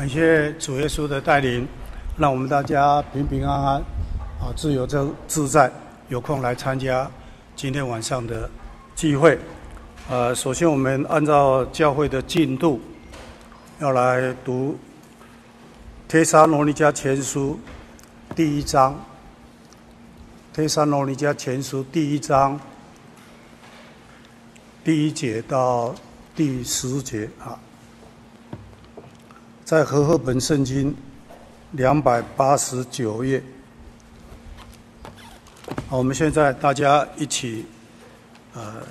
[0.00, 1.68] 感谢主耶稣的带领，
[2.16, 3.76] 让我们大家平平安安，
[4.40, 5.70] 啊，自由自自在，
[6.08, 7.06] 有空来参加
[7.54, 8.48] 今天晚上的
[8.96, 9.38] 聚会。
[10.08, 12.80] 呃，首先我们按照教会的进度，
[13.78, 14.74] 要来读
[16.10, 17.60] 《帖撒罗尼迦前书》
[18.34, 18.94] 第一章，
[20.56, 22.58] 《帖撒罗尼迦前书》第一章
[24.82, 25.94] 第一节到
[26.34, 27.60] 第十节啊。
[29.70, 30.92] 在和合本圣经
[31.70, 33.40] 两百八十九页。
[35.86, 37.64] 好，我们现在大家一起，
[38.52, 38.82] 呃，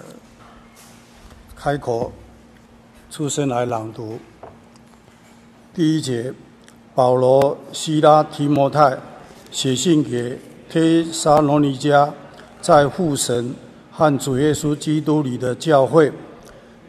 [1.54, 2.14] 开口
[3.12, 4.18] 出声来朗读。
[5.74, 6.34] 第一节，
[6.96, 8.98] 保罗、西拉、提摩太
[9.52, 12.10] 写信给帖撒罗尼迦，
[12.62, 13.54] 在父神
[13.92, 16.10] 和主耶稣基督里的教会，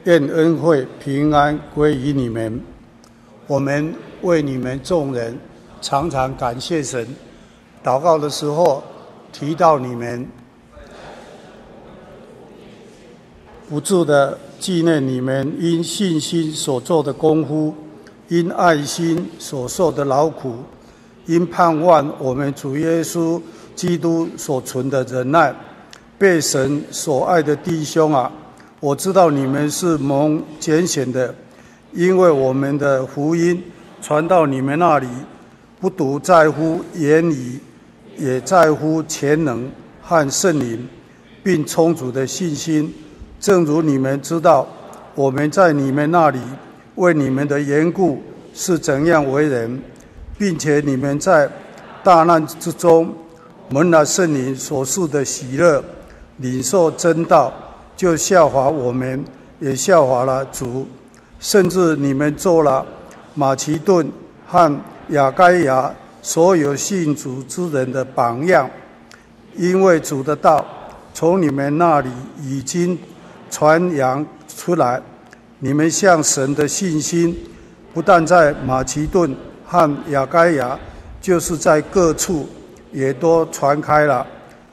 [0.04, 2.62] 愿恩惠平安归于你们。
[3.50, 5.36] 我们为你们众人
[5.82, 7.04] 常常感谢神，
[7.82, 8.80] 祷告的时候
[9.32, 10.24] 提到你们，
[13.68, 17.74] 不住的纪念你们因信心所做的功夫，
[18.28, 20.58] 因爱心所受的劳苦，
[21.26, 23.42] 因盼望我们主耶稣
[23.74, 25.52] 基督所存的忍耐，
[26.16, 28.30] 被神所爱的弟兄啊，
[28.78, 31.34] 我知道你们是蒙拣选的。
[31.92, 33.62] 因为我们的福音
[34.00, 35.08] 传到你们那里，
[35.80, 37.58] 不独在乎言语，
[38.16, 40.88] 也在乎潜能和圣灵，
[41.42, 42.94] 并充足的信心。
[43.40, 44.66] 正如你们知道，
[45.14, 46.38] 我们在你们那里
[46.94, 48.22] 为你们的缘故
[48.54, 49.82] 是怎样为人，
[50.38, 51.50] 并且你们在
[52.04, 53.12] 大难之中
[53.68, 55.82] 蒙了圣灵所赐的喜乐，
[56.36, 57.52] 领受真道，
[57.96, 59.24] 就效法我们，
[59.58, 60.86] 也效法了主。
[61.40, 62.86] 甚至你们做了
[63.34, 64.12] 马其顿
[64.46, 68.68] 和亚该亚所有信主之人的榜样，
[69.56, 70.62] 因为主的道
[71.14, 72.10] 从你们那里
[72.42, 72.96] 已经
[73.50, 75.00] 传扬出来，
[75.60, 77.34] 你们向神的信心
[77.94, 79.34] 不但在马其顿
[79.66, 80.78] 和亚该亚，
[81.22, 82.46] 就是在各处
[82.92, 84.26] 也都传开了，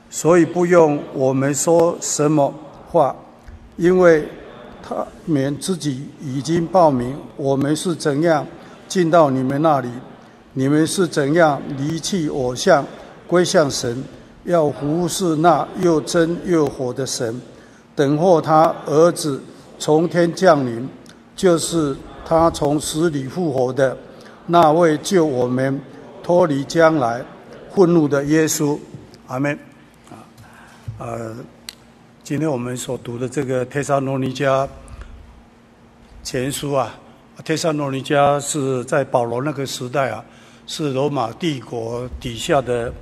[0.09, 2.53] 所以不用我们说什么
[2.91, 3.15] 话，
[3.77, 4.27] 因为。
[4.87, 8.47] 他们自己已经报名，我们是怎样
[8.87, 9.89] 进到你们那里，
[10.53, 12.85] 你们是怎样离弃偶像，
[13.27, 14.01] 归向神，
[14.45, 17.41] 要服侍那又真又活的神，
[17.95, 19.41] 等候他儿子
[19.77, 20.87] 从天降临，
[21.35, 21.93] 就是
[22.25, 23.97] 他从死里复活的
[24.45, 25.81] 那位救我们
[26.23, 27.21] 脱离将来
[27.75, 28.79] 愤怒的耶稣。
[29.27, 29.53] 阿门。
[30.09, 30.15] 啊，
[30.99, 31.35] 呃。
[32.27, 34.67] 今天我们所读的这个《帖撒罗尼迦
[36.21, 36.93] 前书》啊，
[37.41, 40.21] 《帖撒罗尼迦》是在保罗那个时代啊，
[40.65, 42.93] 是罗马帝国底下的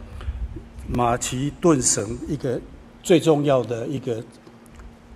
[0.88, 2.62] 马其顿省一个
[3.02, 4.24] 最重要的一个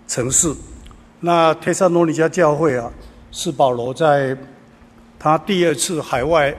[0.08, 0.52] 城市。
[1.20, 2.92] 那帖撒罗尼迦教会啊，
[3.30, 4.36] 是保罗在
[5.20, 6.52] 他第二次海外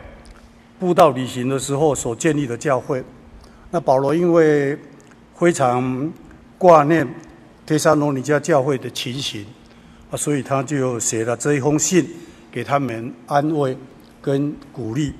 [0.79, 3.03] 布道旅行的时候所建立的教会。
[3.73, 4.79] 那保罗因为
[5.35, 6.13] 非常
[6.57, 7.13] 挂念。
[7.71, 9.47] 帖撒罗尼迦教会的情形
[10.11, 12.05] 啊，所以他就写了这一封信
[12.51, 13.79] 给他们安慰
[14.21, 15.15] 跟鼓励。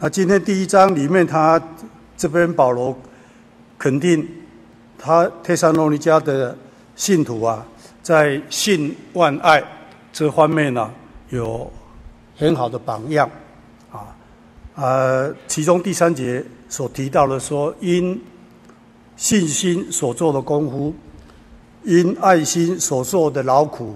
[0.00, 1.62] 那今天第一章里面，他
[2.16, 2.98] 这边保罗
[3.78, 4.28] 肯定
[4.98, 6.58] 他帖撒罗尼迦的
[6.96, 7.64] 信徒啊，
[8.02, 9.62] 在信望爱
[10.12, 10.92] 这方面呢，
[11.28, 11.70] 有
[12.36, 13.30] 很好的榜样
[13.92, 14.12] 啊。
[14.74, 18.20] 呃，其中第三节所提到的说，因
[19.14, 20.92] 信心所做的功夫。
[21.86, 23.94] 因爱心所受的劳苦，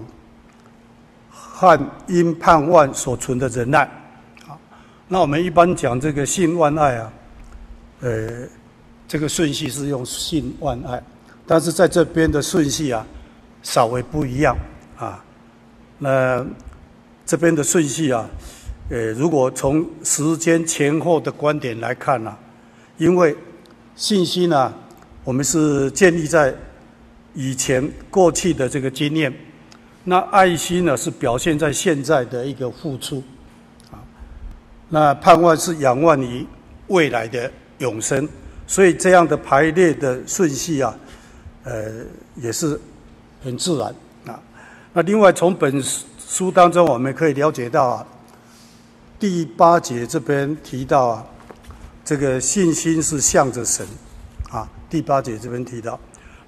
[1.29, 3.81] 和因盼望所存的忍耐，
[4.47, 4.55] 啊，
[5.09, 7.13] 那我们一般讲这个信望爱啊，
[7.99, 8.47] 呃，
[9.09, 11.03] 这个顺序是用信望爱，
[11.45, 13.05] 但是在这边的顺序啊，
[13.61, 14.55] 稍微不一样
[14.97, 15.21] 啊。
[15.99, 16.45] 那
[17.25, 18.25] 这边的顺序啊，
[18.89, 22.33] 呃，如果从时间前后的观点来看呢，
[22.97, 23.35] 因为
[23.97, 24.73] 信息呢，
[25.25, 26.55] 我们是建立在。
[27.33, 29.33] 以前过去的这个经验，
[30.03, 33.23] 那爱心呢，是表现在现在的一个付出，
[33.89, 34.03] 啊，
[34.89, 36.45] 那盼望是仰望于
[36.87, 38.27] 未来的永生，
[38.67, 40.93] 所以这样的排列的顺序啊，
[41.63, 42.03] 呃，
[42.35, 42.79] 也是
[43.41, 43.95] 很自然
[44.25, 44.37] 啊。
[44.91, 45.81] 那另外从本
[46.19, 48.07] 书当中我们可以了解到啊，
[49.17, 51.25] 第八节这边提到啊，
[52.03, 53.87] 这个信心是向着神，
[54.49, 55.97] 啊，第八节这边提到。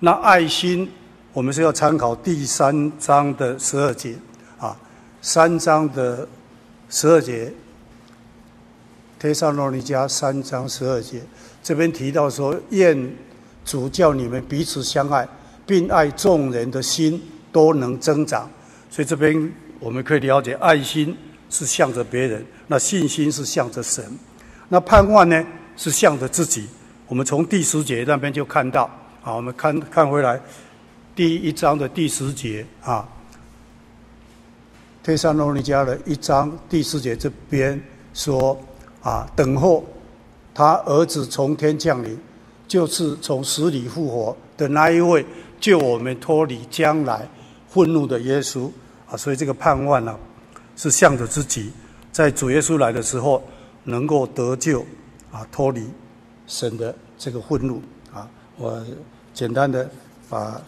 [0.06, 0.92] 那爱心，
[1.32, 4.14] 我们是要参考第三章的十二节，
[4.58, 4.76] 啊，
[5.22, 6.28] 三章的
[6.90, 7.50] 十二节
[9.18, 11.22] 帖撒罗尼加三章十二节，
[11.64, 13.16] 这边提到说，愿
[13.64, 15.26] 主叫你们彼此相爱，
[15.66, 17.24] 并爱众人的心
[17.54, 18.52] 都能增长。
[18.90, 21.18] 所以这边我们可以了解，爱心
[21.50, 24.04] 是向着别人，那信心是向着神，
[24.68, 25.42] 那盼望呢
[25.78, 26.68] 是向着自己。
[27.08, 28.92] 我们从第十节那边就看到，
[29.26, 30.38] 好，我们看看回来，
[31.16, 33.08] 第一章的第十节啊，
[35.02, 37.82] 帖撒罗尼迦的一章第十节这边
[38.14, 38.60] 说
[39.02, 39.82] 啊，等候
[40.54, 42.20] 他儿子从天降临，
[42.68, 45.26] 就是从死里复活的那一位，
[45.58, 47.26] 救我们脱离将来
[47.70, 48.70] 愤怒的耶稣
[49.10, 50.20] 啊，所以这个盼望呢、
[50.76, 51.72] 是向着自己，
[52.12, 53.42] 在主耶稣来的时候
[53.86, 54.86] 能够得救
[55.32, 55.88] 啊，脱离。
[56.46, 57.82] 神的这个愤怒
[58.14, 58.86] 啊，我
[59.34, 59.90] 简单的
[60.30, 60.52] 把《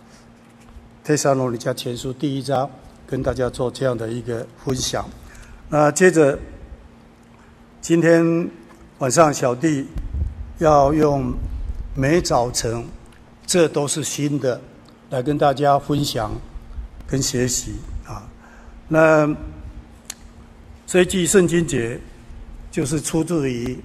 [1.03, 2.69] 帖撒罗尼迦前书》第一章
[3.05, 5.07] 跟大家做这样的一个分享。
[5.69, 6.37] 那接着，
[7.79, 8.49] 今天
[8.97, 9.85] 晚上小弟
[10.57, 11.31] 要用
[11.95, 12.83] 每早晨，
[13.45, 14.59] 这都是新的，
[15.11, 16.31] 来跟大家分享
[17.05, 17.73] 跟学习
[18.07, 18.27] 啊。
[18.87, 19.31] 那
[20.87, 21.99] 这一句圣经节
[22.71, 23.77] 就是出自于。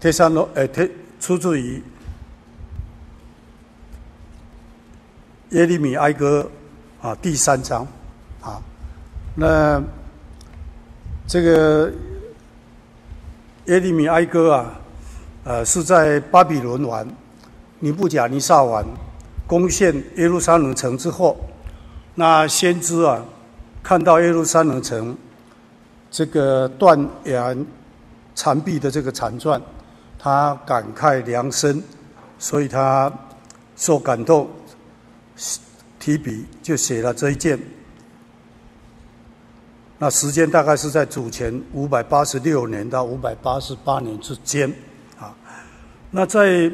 [0.00, 0.90] 帖撒罗，诶，帖
[1.20, 1.80] 出自于
[5.52, 6.48] 耶利米哀歌
[7.02, 7.86] 啊，第三章
[8.40, 8.56] 啊。
[9.34, 9.82] 那
[11.26, 11.92] 这个
[13.66, 14.80] 耶利米哀歌啊，
[15.44, 17.06] 呃，是在巴比伦王
[17.80, 18.82] 尼布甲尼撒王
[19.46, 21.38] 攻陷耶路撒冷城之后，
[22.14, 23.22] 那先知啊，
[23.82, 25.14] 看到耶路撒冷城
[26.10, 27.54] 这个断崖
[28.34, 29.60] 残壁的这个惨状。
[30.18, 31.82] 他感慨良深，
[32.38, 33.12] 所以他
[33.76, 34.48] 受感动，
[35.98, 37.58] 提笔就写了这一件。
[39.98, 44.68] 那时间大概是在主前五百八十六年到五百八十八年之间
[45.18, 45.32] 啊。
[46.10, 46.70] 那在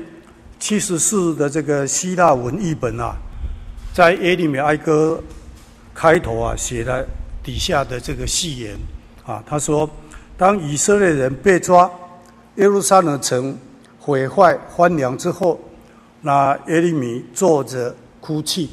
[0.59, 3.15] 七十四的这个希腊文译本啊，
[3.93, 5.23] 在耶利米哀歌
[5.95, 7.07] 开头啊，写了
[7.43, 8.77] 底下的这个序言
[9.27, 9.89] 啊，他说
[10.39, 11.91] ：“当以色列人被抓。”
[12.57, 13.57] 耶路撒冷城
[14.01, 15.61] 毁坏荒凉之后，
[16.23, 18.71] 那耶利米坐着哭泣，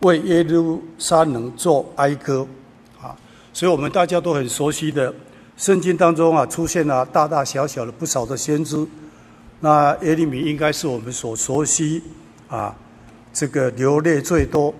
[0.00, 2.46] 为耶路撒冷做哀歌，
[3.00, 3.16] 啊，
[3.52, 5.14] 所以我们大家都很熟悉的
[5.56, 8.86] 圣经当中啊，出现了大大小小的不少的先知，
[9.60, 12.02] 那耶利米应该是我们所熟悉
[12.48, 12.74] 啊，
[13.32, 14.74] 这个流泪最多、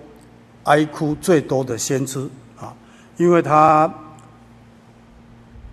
[0.64, 2.75] 哀哭最多的先知啊，
[3.17, 3.93] 因为他。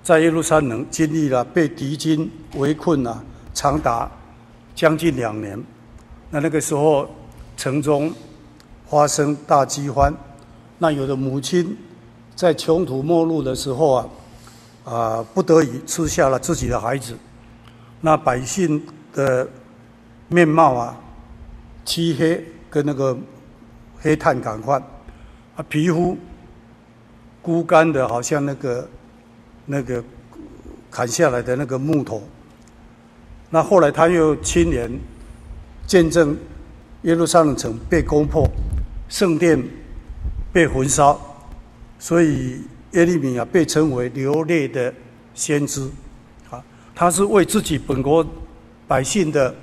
[0.06, 3.24] 在耶路撒冷经历了被敌军围困啊，
[3.56, 4.08] 长达
[4.76, 5.60] 将近两年。
[6.30, 7.10] 那那个时候，
[7.56, 8.14] 城中
[8.90, 10.14] 发生大饥荒。
[10.78, 11.78] 那有的母亲
[12.36, 14.10] 在穷途末路的时候啊，
[14.84, 17.16] 啊，不得已吃下了自己的孩子。
[18.02, 19.48] 那百姓的
[20.28, 20.98] 面貌啊，
[21.84, 23.18] 漆黑，跟那个
[24.00, 24.82] 黑炭感换
[25.56, 26.18] 啊，皮肤
[27.42, 28.88] 枯干的，好像那个。
[29.68, 30.04] 那个
[30.92, 32.22] 砍下来的那个木头，
[33.50, 34.92] 那后来他又亲眼
[35.88, 36.38] 见证
[37.06, 38.48] 耶路撒冷城被攻破，
[39.08, 39.62] 圣殿
[40.52, 41.20] 被焚烧，
[42.00, 42.60] 所以
[42.92, 44.94] 耶利米啊被称为流泪的
[45.34, 45.88] 先知
[46.50, 46.62] 啊，
[46.94, 48.26] 他是为自己本国
[48.88, 49.54] 百姓的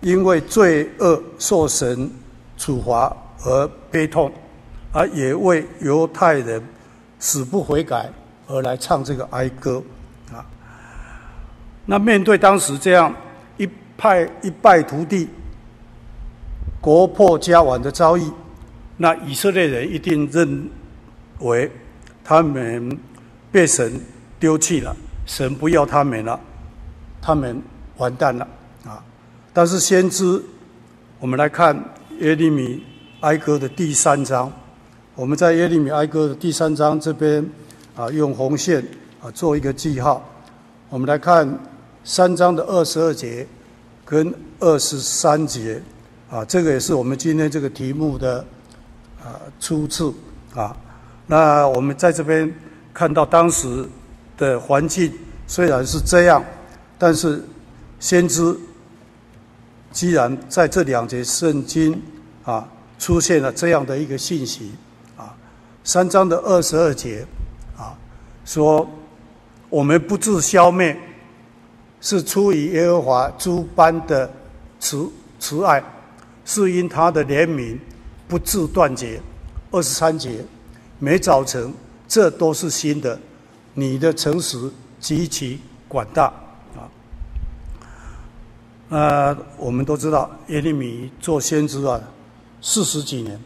[0.00, 2.10] 因为罪恶受神
[2.56, 4.32] 处罚而悲痛，
[4.92, 6.62] 而也为犹太人
[7.18, 8.08] 死不悔改。
[8.48, 9.82] 而来唱这个哀歌，
[10.32, 10.38] 啊，
[11.84, 13.12] 那面对当时这样
[13.56, 13.68] 一
[13.98, 15.28] 派一败涂地、
[16.86, 18.22] 国破家亡的遭遇，
[18.98, 20.70] 那以色列人一定认
[21.40, 21.68] 为
[22.22, 22.96] 他们
[23.50, 24.00] 被神
[24.38, 24.94] 丢弃了，
[25.26, 26.38] 神不要他们了，
[27.20, 27.60] 他们
[27.96, 28.46] 完蛋了
[28.84, 29.02] 啊！
[29.52, 30.40] 但是先知，
[31.18, 31.76] 我们来看
[32.20, 32.80] 耶利米
[33.18, 34.52] 哀歌的第三章，
[35.16, 37.44] 我们在耶利米哀歌的第三章这边。
[37.96, 38.80] 啊，用红线
[39.20, 40.24] 啊做一个记号。
[40.88, 41.58] 我们来看
[42.04, 43.44] 三章的二十二节
[44.04, 45.82] 跟二十三节
[46.30, 48.44] 啊，这个也是我们今天这个题目的
[49.22, 50.14] 啊出处
[50.54, 50.76] 啊。
[51.26, 52.52] 那我们在这边
[52.92, 53.88] 看到当时
[54.36, 55.12] 的环境
[55.46, 56.44] 虽然是这样，
[56.98, 57.42] 但是
[58.00, 58.56] 先知
[59.92, 62.02] 既然在这两节圣经
[62.44, 62.68] 啊
[62.98, 64.72] 出现了这样的一个信息
[65.16, 65.34] 啊，
[65.84, 67.24] 三章的二十二节
[67.76, 67.94] 啊。
[68.44, 68.88] 说，
[69.68, 70.96] 我们不自消灭，
[72.00, 74.30] 是出于耶和华诸般的
[74.78, 75.82] 慈慈爱，
[76.46, 77.76] 是因他的怜悯
[78.26, 79.20] 不致断绝。
[79.72, 80.42] 二十三节，
[80.98, 81.74] 每早晨
[82.08, 83.18] 这都是新的，
[83.74, 86.32] 你的诚实极其广大。
[86.76, 86.88] 啊。
[88.88, 92.00] 呃，我们都知道耶利米做先知啊，
[92.62, 93.38] 四十几年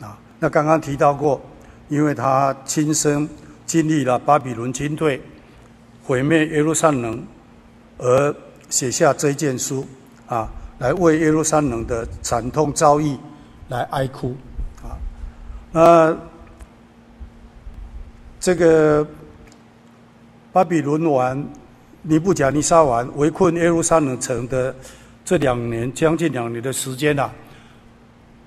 [0.00, 0.16] 啊。
[0.38, 1.40] 那刚刚提到过，
[1.88, 3.28] 因为他亲身
[3.66, 5.20] 经历了巴比伦军队
[6.04, 7.26] 毁灭耶路撒冷，
[7.98, 8.34] 而
[8.70, 9.84] 写下这件书
[10.28, 10.48] 啊，
[10.78, 13.16] 来为耶路撒冷的惨痛遭遇
[13.68, 14.34] 来哀哭
[14.82, 14.96] 啊。
[15.72, 16.16] 那
[18.40, 19.06] 这个
[20.52, 21.46] 巴比伦王。
[22.08, 24.72] 尼布甲尼撒王围困耶路撒冷城的
[25.24, 27.28] 这两年，将近两年的时间啊，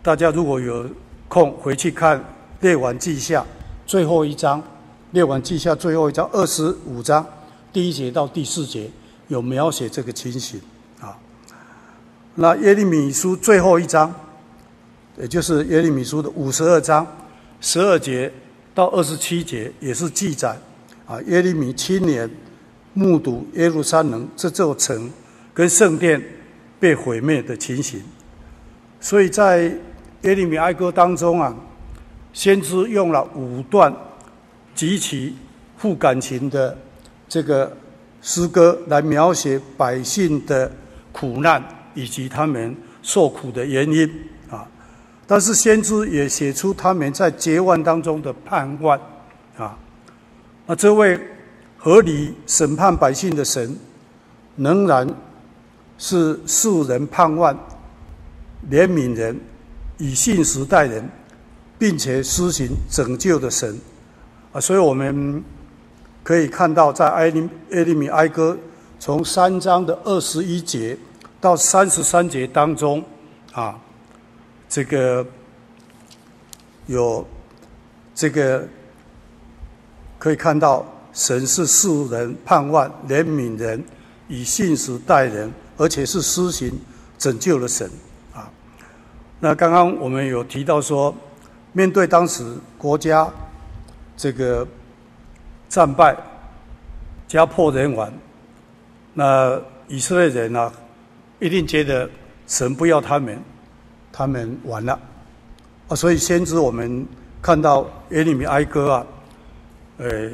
[0.02, 0.90] 大家如果有
[1.28, 2.18] 空回去看
[2.62, 3.42] 《列王记下》
[3.86, 4.62] 最后一章，
[5.12, 7.26] 《列王记下》最后一章二十五章
[7.74, 8.90] 第一节到第四节
[9.28, 10.58] 有描写这个情形。
[12.36, 14.14] 那耶利米书最后一章，
[15.18, 17.06] 也就是耶利米书的五十二章
[17.62, 18.32] 十二节
[18.74, 20.58] 到二十七节，也是记载
[21.06, 22.30] 啊耶利米七年。
[22.96, 25.10] 目睹耶路撒冷这座城
[25.54, 26.22] 跟圣殿
[26.80, 28.02] 被毁灭的情形，
[29.00, 29.72] 所以在
[30.24, 31.56] 耶利米哀歌当中啊，
[32.34, 33.96] 先知用了五段
[34.74, 35.36] 极其
[35.78, 36.76] 富感情的
[37.30, 37.72] 这个
[38.22, 40.70] 诗歌来描写百姓的
[41.14, 41.64] 苦难
[42.00, 44.10] 以及他们受苦的原因
[44.50, 44.68] 啊，
[45.27, 49.00] 但是先知也写出他们在绝望当中的盼望
[49.58, 49.77] 啊，
[50.65, 51.20] 那这位。
[51.82, 53.74] 合理审判百姓的神，
[54.58, 55.08] 仍然
[55.98, 57.58] 是世人盼望、
[58.70, 59.39] 怜悯人、
[59.98, 61.10] 以信实待人，
[61.77, 63.79] 并且施行拯救的神
[64.51, 64.60] 啊！
[64.60, 65.41] 所以我们
[66.22, 68.58] 可以看到，在埃利耶利米哀歌
[69.00, 70.98] 从三章的二十一节
[71.41, 73.03] 到三十三节当中
[73.53, 73.79] 啊，
[74.67, 75.25] 这个
[76.88, 77.25] 有
[78.13, 78.67] 这个
[80.17, 80.86] 可以看到。
[81.12, 83.84] 神是世人盼望、怜悯人、
[84.27, 86.72] 以信实待人，而且是施行
[87.17, 87.89] 拯救的神
[88.31, 88.48] 啊。
[89.39, 91.13] 那刚刚我们有提到说，
[91.74, 93.27] 面对当时国家
[94.15, 94.65] 这个
[95.67, 96.15] 战败、
[97.27, 98.13] 家破人亡，
[99.15, 100.74] 那以色列人呢、啊，
[101.39, 102.10] 一定觉得
[102.48, 103.41] 神不要他们，
[104.12, 105.00] 他们完了
[105.88, 105.96] 啊。
[105.96, 107.05] 所以先知我们
[107.41, 109.08] 看到耶利米哀歌啊，
[109.98, 110.29] 呃。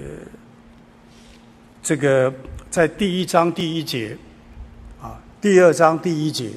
[1.88, 2.33] 这个
[2.71, 4.17] 在第一章第一节，
[5.00, 6.50] 啊，第二章第一节，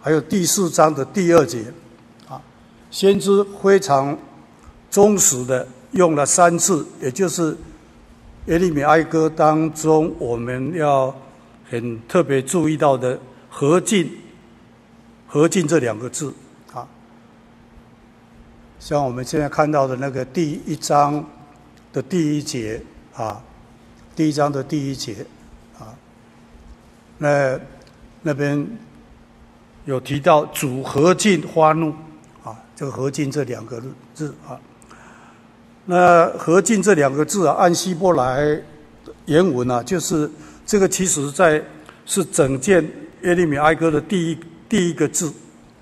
[0.00, 1.66] 还有第四章的第二节，
[2.26, 2.40] 啊，
[2.90, 4.16] 先知非常
[4.90, 7.54] 忠实的用了三次，也就是
[8.46, 11.14] 耶利米哀歌当中我们要
[11.68, 13.20] 很特别注意到的
[13.58, 14.08] “何进
[15.26, 16.32] ”，“何进”这两个字，
[16.72, 16.86] 啊，
[18.78, 21.28] 像我们现在看到的那个第一章
[21.92, 22.80] 的第一节，
[23.16, 23.42] 啊。
[24.14, 25.24] 第一章的第一节，
[25.78, 25.94] 啊，
[27.18, 27.58] 那
[28.22, 28.66] 那边
[29.84, 31.92] 有提到主何进发怒，
[32.42, 33.80] 啊，这个何进这两个
[34.12, 34.58] 字啊，
[35.84, 38.60] 那何进这两个字啊，按希伯来
[39.26, 40.28] 原文啊，就是
[40.66, 41.62] 这个其实在
[42.04, 42.88] 是整件
[43.22, 45.32] 耶利米哀歌的第一第一个字，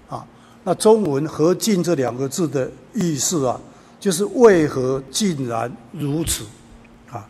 [0.09, 0.27] 啊，
[0.65, 3.61] 那中文何进这两个字的意思啊，
[4.01, 6.45] 就是为何竟然如此。
[7.11, 7.27] 啊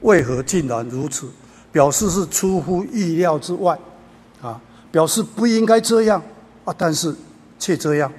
[0.00, 1.26] 为何竟然如此？
[1.72, 3.76] 表示是出乎意料之外，
[4.40, 4.60] 啊，
[4.90, 6.22] 表示不应该这样
[6.64, 7.14] 啊，但是
[7.58, 8.12] 却这样，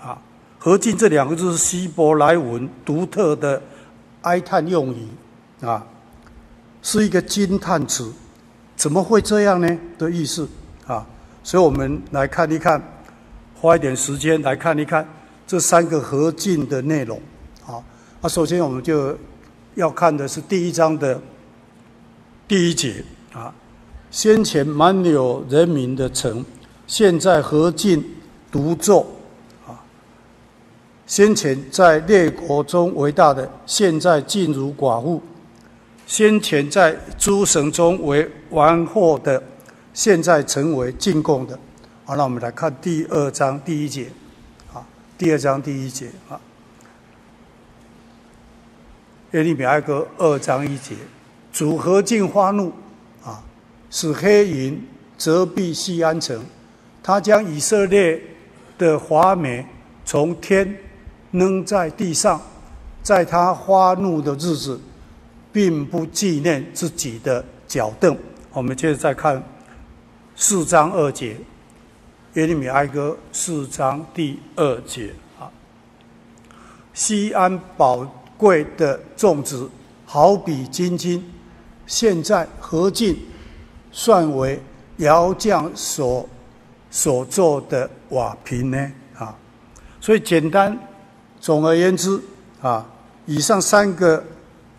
[0.00, 0.20] 啊，
[0.58, 3.62] 何进这两个字是希伯来文独特的
[4.22, 5.06] 哀叹用语，
[5.60, 5.86] 啊，
[6.82, 8.12] 是一个惊叹词，
[8.76, 9.78] 怎么会这样呢？
[9.96, 10.48] 的意思，
[11.42, 12.82] 所以我们来看一看，
[13.54, 15.06] 花一点时间来看一看
[15.46, 17.20] 这三个何进的内容，
[17.62, 17.82] 好，
[18.20, 19.16] 啊，首先我们就。
[19.76, 21.18] 要看的是第一章的
[22.48, 23.54] 第一节啊，
[24.10, 26.44] 先前满有人民的城，
[26.88, 28.04] 现在何进
[28.50, 29.06] 独坐
[29.64, 29.78] 啊？
[31.06, 35.20] 先前在列国中为大的，现在竟如寡妇；
[36.04, 39.40] 先前在诸神中为王后的，
[39.92, 41.58] 现在成为进贡的。
[42.04, 44.08] 好，那我们来看第二章第一节
[44.72, 46.40] 啊，第二章第一节啊。
[49.32, 50.96] 耶利米哀歌二章一节，
[51.52, 52.72] 主何进发怒，
[53.24, 53.40] 啊，
[53.88, 54.84] 使黑云
[55.16, 56.44] 遮蔽西安城，
[57.00, 58.20] 他将以色列
[58.76, 59.64] 的华美
[60.04, 60.76] 从天
[61.30, 62.42] 扔在地上，
[63.04, 64.80] 在他发怒的日子，
[65.52, 68.18] 并不纪念自己的脚凳。
[68.52, 69.40] 我们接着再看
[70.42, 71.36] 四章二节，
[72.32, 75.52] 耶利米哀歌四章第二节啊，
[76.94, 78.10] 西安宝。
[78.38, 79.68] 贵的种子
[80.06, 81.22] 好比金金，
[81.86, 83.14] 现在何进
[83.92, 84.58] 算为
[84.96, 86.26] 窑匠所
[86.90, 88.92] 所做的瓦瓶呢？
[89.18, 89.36] 啊，
[90.00, 90.74] 所以简单，
[91.38, 92.18] 总而言之
[92.62, 92.86] 啊，
[93.26, 94.24] 以上三个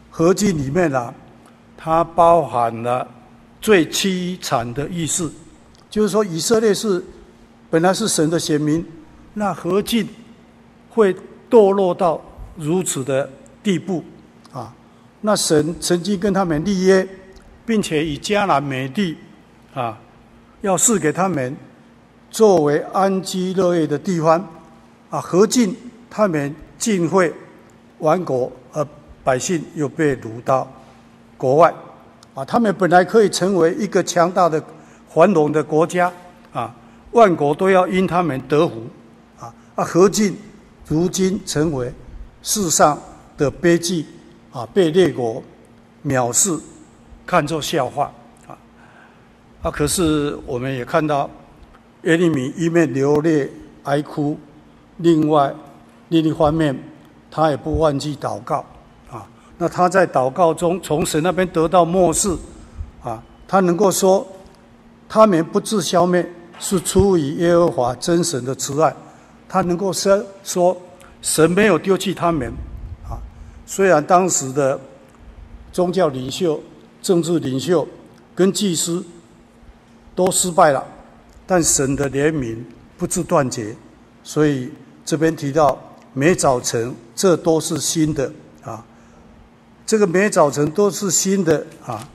[0.09, 1.13] 合计里面啊，
[1.77, 3.07] 它包含了
[3.61, 5.31] 最凄惨的意思，
[5.91, 7.03] 就是说以色列是
[7.69, 8.83] 本来是神的选民，
[9.33, 10.07] 那何进
[10.89, 11.13] 会
[11.49, 12.19] 堕落到
[12.55, 13.29] 如此的
[13.61, 14.01] 地步
[14.53, 14.73] 啊？
[15.19, 17.07] 那神曾经跟他们立约，
[17.65, 19.17] 并且以迦南美地
[19.73, 19.99] 啊，
[20.61, 21.55] 要赐给他们
[22.29, 24.39] 作为安居乐业的地方
[25.09, 25.75] 啊，何进
[26.09, 27.33] 他们竟会
[27.99, 28.87] 亡国，而
[29.25, 30.65] 百姓又被掳到
[31.37, 31.73] 国外
[32.33, 32.45] 啊？
[32.45, 34.63] 他们本来可以成为一个强大的
[35.13, 36.11] 繁荣的国家
[36.53, 36.73] 啊，
[37.11, 38.83] 万国都要因他们得福
[39.39, 39.53] 啊！
[39.75, 40.37] 啊，何进
[40.87, 41.93] 如今成为
[42.41, 42.97] 世上
[43.37, 44.05] 的悲剧
[44.51, 45.41] 啊，被列国
[46.05, 46.57] 藐视，
[47.25, 48.11] 看作笑话
[48.47, 48.57] 啊！
[49.63, 51.29] 啊，可是我们也看到
[52.03, 53.49] 耶利米一面流泪
[53.83, 54.37] 哀哭，
[54.97, 55.53] 另外
[56.09, 56.77] 另一方面，
[57.29, 58.65] 他也不忘记祷告
[59.09, 59.27] 啊。
[59.57, 62.35] 那他在祷告中从神那边得到默示
[63.03, 64.25] 啊，他能够说，
[65.13, 66.25] 他们不致消灭，
[66.57, 68.95] 是出于耶和华真神的慈爱。
[69.45, 70.81] 他能够说说，
[71.21, 72.47] 神没有丢弃他们
[73.03, 73.19] 啊。
[73.65, 74.79] 虽然当时的
[75.73, 76.57] 宗教领袖、
[77.01, 77.85] 政治领袖
[78.33, 79.03] 跟祭司
[80.15, 80.81] 都失败了，
[81.45, 82.55] 但神的怜悯
[82.97, 83.75] 不致断绝。
[84.23, 84.71] 所以
[85.03, 85.77] 这边提到
[86.13, 88.31] 每早晨，这都是新的
[88.63, 88.81] 啊。
[89.85, 92.07] 这个每早晨都是新的啊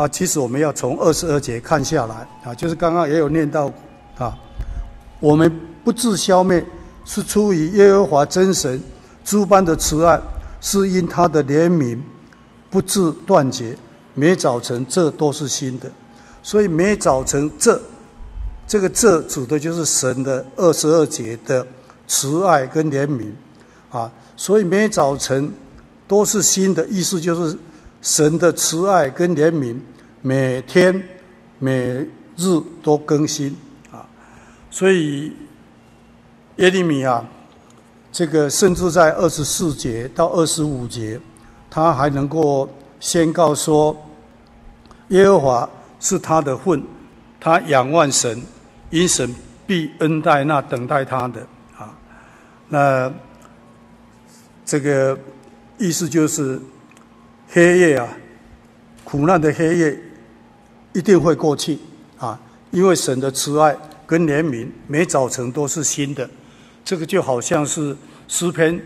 [0.00, 0.08] 啊！
[0.08, 3.70] 其实我们要从二十二节看下来啊，就是刚刚也有念到
[4.16, 4.34] 啊，
[5.20, 6.64] 我们不致消灭，
[7.04, 8.80] 是出于耶和华真神
[9.22, 10.18] 诸般的慈爱，
[10.58, 11.98] 是因他的怜悯
[12.70, 13.76] 不致断绝。
[14.14, 15.90] 每早晨，这都是新的，
[16.42, 17.78] 所以每早晨这
[18.66, 21.66] 这个这指的就是神的二十二节的
[22.08, 23.30] 慈爱跟怜悯
[23.90, 25.52] 啊，所以每早晨
[26.08, 27.56] 都是新的，意思就是
[28.02, 29.76] 神的慈爱跟怜悯
[30.22, 31.02] 每天
[31.58, 31.74] 每
[32.36, 33.56] 日都更新
[33.90, 34.06] 啊，
[34.70, 35.32] 所以
[36.56, 37.24] 耶利米啊，
[38.12, 41.20] 这个甚至在二十四节到二十五节，
[41.70, 42.68] 他还能够。
[43.02, 43.96] 宣告说
[45.08, 46.82] ：“耶和华是他的份，
[47.40, 48.42] 他仰望神，
[48.90, 49.34] 因神
[49.66, 51.40] 必恩待那等待他的。”
[51.78, 51.96] 啊，
[52.68, 53.10] 那
[54.66, 55.18] 这个
[55.78, 56.60] 意思就是，
[57.48, 58.06] 黑夜啊，
[59.02, 59.98] 苦难的黑夜
[60.92, 61.78] 一定会过去
[62.18, 63.76] 啊，因为神的慈爱
[64.06, 66.28] 跟怜悯每早晨都是新的。
[66.84, 67.96] 这个就好像是
[68.28, 68.80] 诗篇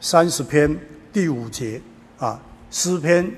[0.00, 0.78] 三十篇
[1.12, 1.80] 第五节
[2.18, 3.30] 啊，诗篇。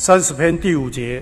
[0.00, 1.20] 三十篇第五节，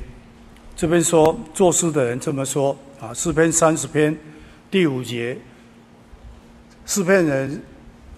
[0.76, 4.14] 这边说作诗的人这么说啊，诗篇三十篇
[4.70, 5.38] 第五节，
[6.84, 7.62] 诗篇人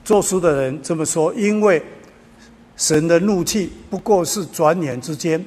[0.05, 1.81] 作诗的人这么说，因为
[2.77, 5.45] 神的怒气不过是转眼之间，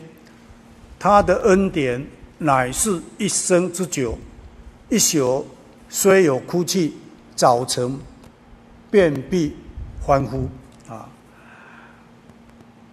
[0.98, 2.02] 他的恩典
[2.42, 4.18] 乃是一生之久，
[4.90, 5.46] 一宿
[5.88, 6.94] 虽有哭泣，
[7.36, 8.00] 早晨
[8.90, 9.56] 便必
[10.02, 10.50] 欢呼
[10.88, 11.08] 啊。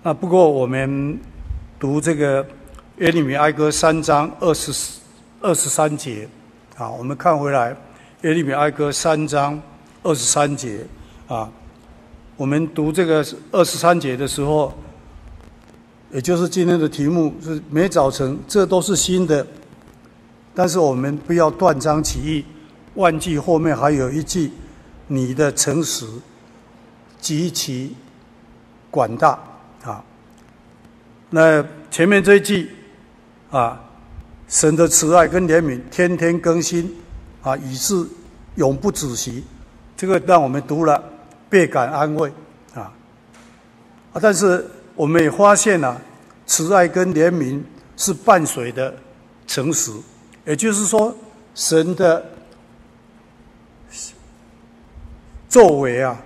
[0.02, 1.18] 那不过我们。
[1.80, 2.44] 读这个
[2.96, 4.98] 耶利米哀歌三章二十
[5.40, 6.28] 二十三节，
[6.76, 7.70] 啊，我们看回来
[8.22, 9.62] 耶利米哀歌三章
[10.02, 10.84] 二十三节，
[11.28, 11.48] 啊，
[12.37, 14.74] 我们读这个二十三节的时候，
[16.10, 19.46] 也就是今天的题目是每早晨，这都是新的，
[20.54, 22.44] 但是我们不要断章取义，
[22.94, 24.50] 忘记后面还有一句，
[25.06, 26.06] 你的诚实
[27.20, 27.94] 极其
[28.90, 29.38] 广大
[29.84, 30.02] 啊。
[31.28, 32.70] 那前面这一句，
[33.50, 33.78] 啊，
[34.48, 36.90] 神的慈爱跟怜悯天天更新，
[37.42, 38.06] 啊，以致
[38.54, 39.44] 永不止息，
[39.94, 41.04] 这个让我们读了
[41.50, 42.32] 倍感安慰，
[42.72, 42.90] 啊，
[44.14, 44.66] 啊，但是
[44.98, 46.02] 我们也发现了，
[46.44, 47.62] 慈爱跟怜悯
[47.96, 48.92] 是伴随的
[49.46, 49.92] 诚实，
[50.44, 51.16] 也就是说，
[51.54, 52.32] 神的
[55.48, 56.20] 作为啊，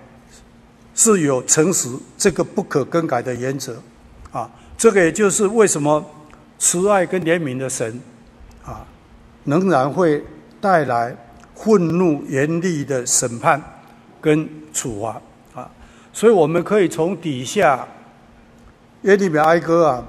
[0.95, 3.77] 是有诚实这个不可更改的原则，
[4.33, 4.51] 啊。
[4.79, 6.03] 这个也就是为什么
[6.59, 8.01] 慈爱跟怜悯的神，
[8.65, 8.87] 啊，
[9.45, 10.25] 仍然会
[10.63, 11.15] 带来
[11.55, 13.63] 愤怒严厉的审判
[14.19, 15.21] 跟处罚
[15.55, 15.71] 啊，
[16.11, 17.87] 所以我们可以从底下
[19.03, 20.05] 耶利米哀歌啊，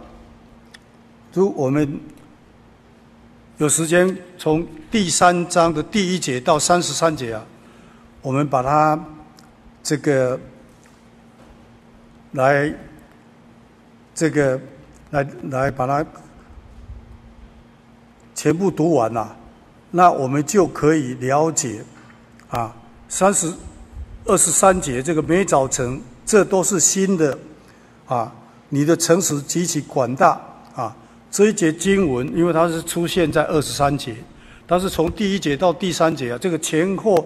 [1.33, 1.99] 如我们
[3.57, 7.45] 有时间从第三章的第一节到三十三节啊，
[8.21, 8.99] 我们把它
[9.83, 10.39] 这个
[12.31, 12.73] 来。
[14.15, 14.61] 这个
[15.09, 16.05] 来来把它
[18.35, 19.35] 全部读完了，
[19.89, 21.83] 那我们就可以了解
[22.47, 22.75] 啊，
[23.09, 23.51] 三十
[24.25, 27.35] 二十三节这个每早晨，这都是新的
[28.05, 28.31] 啊，
[28.73, 30.41] 你的诚实极其广大
[30.75, 30.95] 啊。
[31.29, 34.15] 这一节经文，因为它是出现在二十三节，
[34.65, 37.23] 但是从第一节到第三节啊，这个前后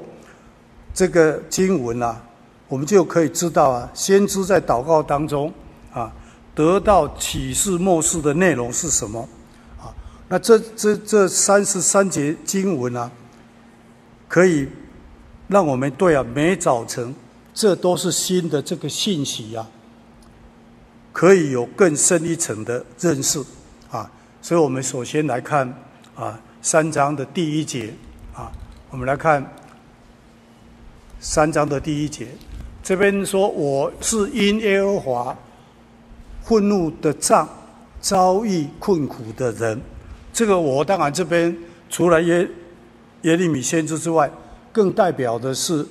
[0.94, 2.22] 这个经文啊，
[2.68, 5.52] 我们就可以知道啊，先知在祷告当中
[5.94, 6.12] 啊，
[6.54, 9.20] 得到启示末世的内容是什么
[9.78, 9.92] 啊？
[10.28, 13.12] 那这这这三十三节经文啊，
[14.28, 14.68] 可以
[15.48, 17.14] 让我们对啊，每早晨
[17.54, 19.68] 这都是新的这个信息啊，
[21.18, 23.44] 可以有更深一层的认识。
[23.90, 24.08] 啊，
[24.40, 25.68] 所以我们首先来看
[26.16, 27.92] 啊，三章的第一节
[28.36, 28.52] 啊，
[28.92, 29.44] 我们来看
[31.20, 32.28] 三章的第一节，
[32.84, 35.36] 这边说我是因耶和华
[36.44, 37.50] 愤怒的杖，
[38.00, 39.82] 遭遇困苦的人。
[40.32, 41.58] 这个我当然这边
[41.90, 42.48] 除了耶
[43.24, 44.30] 耶利米先知之外，
[44.72, 45.84] 更代表的是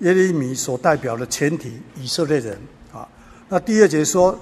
[0.00, 2.58] 耶利米所代表的全体以色列人。
[3.50, 4.38] 那第二节说。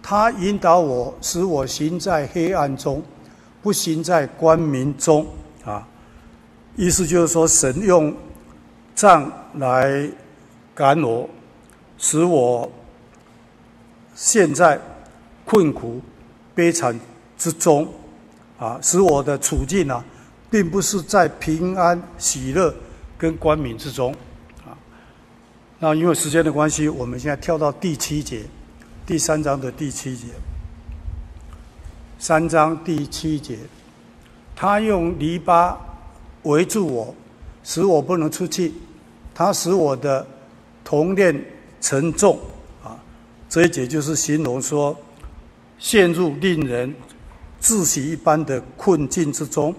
[0.00, 3.02] 他引导我，使我行在黑暗中，
[3.60, 5.26] 不行在光明中。
[5.66, 5.86] 啊，
[6.76, 8.14] 意思就是说，神用
[8.94, 10.08] 杖来
[10.74, 11.28] 赶我，
[11.98, 12.70] 使我
[14.14, 14.80] 陷在
[15.44, 16.00] 困苦、
[16.54, 16.98] 悲惨
[17.36, 17.86] 之中。
[18.58, 20.02] 啊，使我的处境啊，
[20.48, 22.74] 并不是在平安、喜乐
[23.18, 24.14] 跟光明之中。
[25.80, 28.42] 那因为时间的关系，我们现在跳到第七节。
[29.06, 30.26] 第三章的第七节，
[32.18, 33.56] 三章第七节，
[34.54, 35.74] 他用篱笆
[36.42, 37.14] 围住我，
[37.62, 38.74] 使我不能出去。
[39.32, 40.26] 他使我的
[40.84, 41.42] 铜链
[41.80, 42.38] 沉重
[42.84, 43.00] 啊，
[43.48, 44.94] 这一节就是形容说，
[45.78, 46.94] 陷入令人
[47.62, 49.74] 窒息一般的困境之中，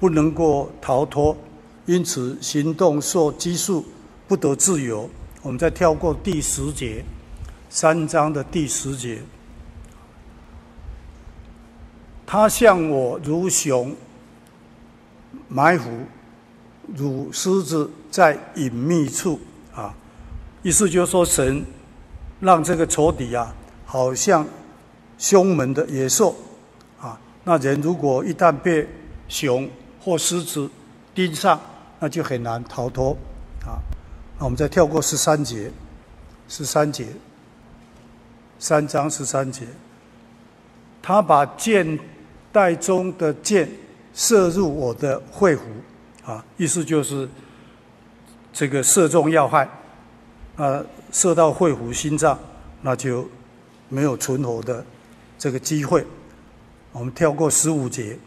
[0.00, 1.36] 不能够逃脱，
[1.84, 3.84] 因此行动受拘束，
[4.26, 5.10] 不得自由。
[5.44, 7.04] 我们再跳过第十节。
[7.68, 9.18] 三章的第十节，
[12.24, 13.96] 他向我如熊
[15.48, 15.90] 埋伏，
[16.94, 19.40] 如狮子在隐秘处
[19.74, 19.92] 啊！
[20.62, 21.64] 意思就是说，神
[22.38, 23.52] 让这个仇敌啊，
[23.84, 24.46] 好像
[25.18, 26.36] 凶猛的野兽
[27.00, 27.18] 啊。
[27.42, 28.88] 那人如果一旦被
[29.26, 29.68] 熊
[30.00, 30.70] 或狮子
[31.12, 31.60] 盯上，
[31.98, 33.16] 那就很难逃脱
[33.66, 33.82] 啊。
[34.44, 35.72] 我们再跳过十三节，
[36.48, 37.06] 十三节。
[38.58, 39.66] 三章十三节，
[41.02, 41.98] 他把箭
[42.52, 43.66] 袋中的箭
[44.12, 45.60] 射入我的肺腑，
[46.26, 47.26] 啊，意思就是
[48.52, 49.66] 这个射中要害，
[50.56, 52.38] 啊，射到肺腑心脏，
[52.82, 53.26] 那就
[53.88, 54.84] 没有存活的
[55.38, 56.06] 这个机会。
[56.92, 58.18] 我们跳过十五节，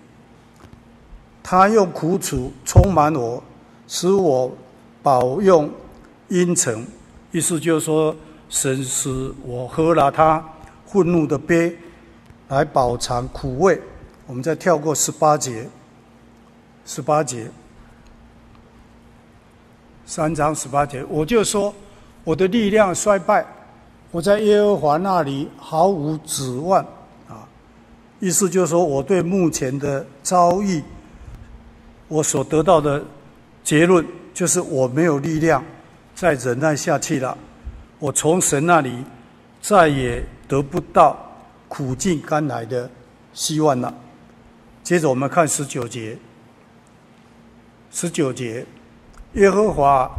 [1.44, 3.42] 他用苦楚充满我，
[3.88, 4.52] 使我
[5.02, 5.72] 保用
[6.30, 6.86] 阴沉，
[7.32, 8.16] 意思就是说。
[8.50, 10.42] 神使我喝了他
[10.86, 11.76] 愤怒的杯，
[12.48, 13.78] 来饱尝苦味。
[14.26, 15.68] 我们再跳过十八节，
[16.86, 17.52] 十八节，
[20.06, 21.76] 三章十八节，我就说
[22.24, 23.46] 我的力量衰败，
[24.12, 26.82] 我在耶和华那里毫无指望
[27.28, 27.46] 啊。
[28.22, 30.82] 意思就是说，我对目前的遭遇，
[32.08, 33.04] 我所得到的
[33.62, 35.62] 结论就是我没有力量
[36.18, 37.38] 再忍耐下去了。
[38.00, 39.04] 我从神那里
[39.62, 41.16] 再也得不到
[41.68, 42.90] 苦尽甘来的
[43.34, 43.94] 希望了。
[44.84, 46.18] 接着我们看十九节，
[47.92, 48.66] 十九节，
[49.34, 50.10] 耶和华，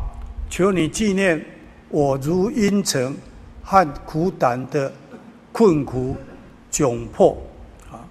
[0.49, 1.45] 求你纪念
[1.89, 3.17] 我如阴沉
[3.65, 4.93] 和苦胆的
[5.51, 6.17] 困苦
[6.71, 7.37] 窘迫
[7.91, 8.07] 啊。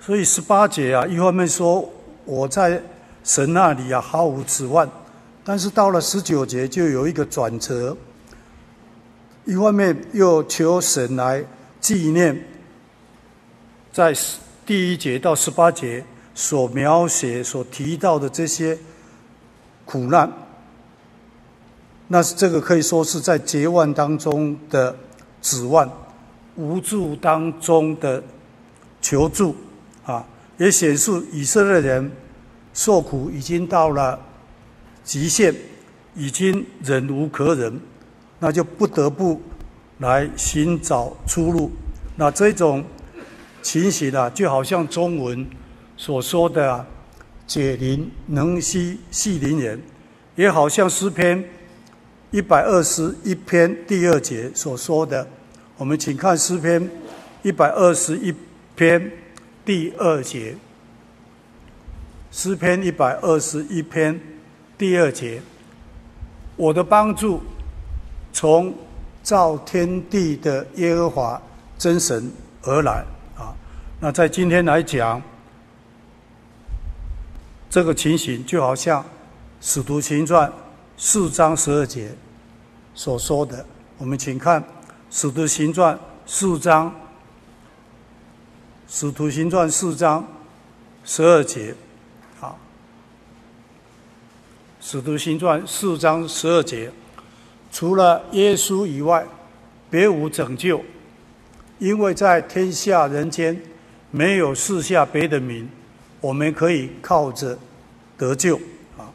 [0.00, 1.86] 所以十八节啊，一方面说
[2.24, 2.80] 我在
[3.22, 4.88] 神那里啊毫无指望，
[5.50, 7.96] 但是到了十九节就有一个转折。
[9.44, 11.44] 一方面又求神来
[11.80, 12.40] 纪念，
[13.92, 14.14] 在
[14.64, 16.04] 第一节到十八节
[16.36, 18.78] 所描写、所提到的这些
[19.84, 20.32] 苦难，
[22.06, 24.94] 那是这个可以说是在绝望当中的
[25.42, 25.90] 指望，
[26.54, 28.22] 无助当中的
[29.02, 29.56] 求助
[30.04, 30.24] 啊，
[30.58, 32.08] 也显示以色列人
[32.72, 34.16] 受苦已经到了
[35.10, 35.52] 极限，
[36.14, 37.80] 已经忍无可忍。
[38.38, 39.42] 那就不得不
[39.98, 41.72] 来寻找出路。
[42.14, 42.84] 那这种
[43.60, 45.44] 情形啊，就好像中文
[45.96, 46.86] 所说的
[47.44, 49.82] ，“解铃能系系铃人”，
[50.36, 51.44] 也好像诗篇
[52.30, 55.26] 一百二十一篇第二节所说的。
[55.76, 56.88] 我们请看诗篇
[57.42, 58.32] 一百二十一
[58.76, 59.10] 篇
[59.64, 60.54] 第二节
[62.30, 64.20] ：“诗篇一百二十一篇
[64.80, 65.42] 第二节，
[66.56, 67.42] 我的帮助
[68.32, 68.74] 从
[69.22, 71.42] 造天地的耶和华
[71.76, 73.04] 真神而来
[73.36, 73.52] 啊。
[74.00, 75.20] 那在今天来讲，
[77.68, 79.02] 这个情形就好像
[79.60, 80.48] 《使徒行传》
[80.96, 82.10] 四章十二节
[82.94, 83.62] 所说的。
[83.98, 84.62] 我们请看
[85.10, 86.90] 《使徒行传》四章，
[88.88, 90.26] 《使徒行传》四章
[91.04, 91.74] 十二节。
[94.82, 96.90] 使徒行传四章十二节，
[97.70, 99.26] 除了耶稣以外，
[99.90, 100.82] 别无拯救，
[101.78, 103.60] 因为在天下人间
[104.10, 105.68] 没有赐下别的名，
[106.22, 107.58] 我们可以靠着
[108.16, 108.56] 得救。
[108.96, 109.12] 啊，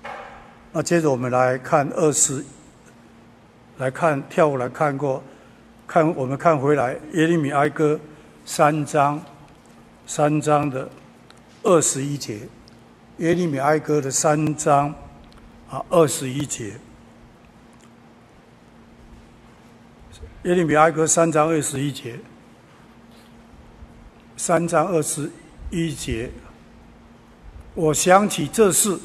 [0.71, 2.45] 那接着我们来看二十，
[3.80, 5.23] 来看跳舞来看过，
[5.88, 7.99] 看我们看回来耶利米哀歌
[8.45, 9.19] 三章，
[10.06, 10.88] 三章的
[11.63, 12.41] 二十一节，
[13.17, 14.93] 耶利米哀歌的三章。
[15.69, 16.73] 啊，二十一节，
[20.43, 22.19] 耶利米哀歌三章二十一节，
[24.38, 25.32] 三章二十
[25.71, 26.30] 一节，
[27.73, 28.97] 我想起这事，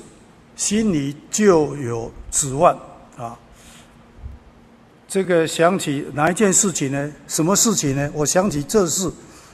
[0.55, 2.79] 心里就有指望
[3.17, 3.39] 啊。
[5.09, 7.13] 这个想起哪一件事情呢？
[7.27, 8.11] 什么事情呢？
[8.15, 9.11] 我想起这事，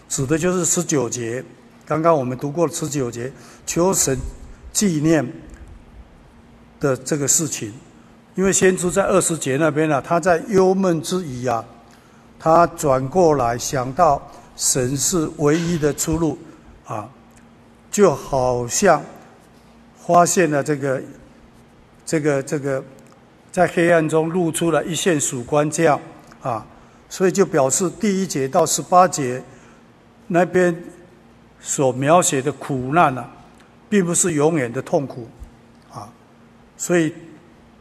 [0.09, 1.42] 指的就是十九节。
[1.87, 3.33] 刚刚我们读过了十九节，
[3.64, 4.19] 求神
[4.73, 5.25] 纪念。
[6.79, 7.73] 的这个事情，
[8.35, 11.65] 因为先知在二十节那边呢、啊，他在忧闷之余啊，
[12.39, 14.21] 他转过来想到
[14.57, 16.39] 神是唯一的出路
[16.87, 17.09] 啊，
[17.91, 19.03] 就好像
[20.07, 21.03] 发现了这个
[22.05, 22.85] 这个这个
[23.51, 25.99] 在黑暗中露出了一线曙光这样
[26.43, 26.67] 啊，
[27.09, 29.43] 所以就表示第一节到十八节
[30.29, 30.85] 那边
[31.61, 33.31] 所描写的苦难呢、啊，
[33.89, 35.27] 并不是永远的痛苦。
[36.77, 37.12] 所以，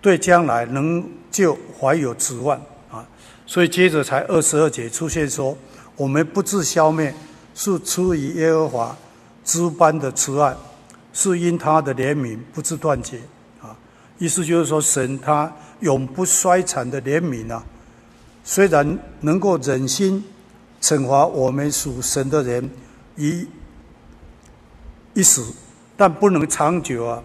[0.01, 2.57] 对将来能救怀有指望
[2.89, 3.05] 啊！
[3.45, 5.57] 所以接着才二十二节出现说
[5.97, 7.13] ：“我们不致消灭，
[7.53, 8.97] 是出于耶和华
[9.43, 10.55] 之般的慈爱，
[11.11, 13.19] 是因他的怜悯不致断绝。”
[13.61, 13.75] 啊，
[14.17, 17.63] 意思就是说，神他永不衰残的怜悯啊，
[18.43, 20.23] 虽然能够忍心
[20.81, 22.69] 惩罚我们属神的人
[23.17, 23.45] 一
[25.13, 25.53] 一死，
[25.97, 27.21] 但不能长久啊，